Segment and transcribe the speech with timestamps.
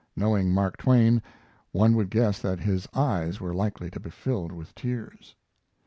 [0.15, 1.21] Knowing Mark Twain,
[1.73, 5.35] one would guess that his eyes were likely to be filled with tears.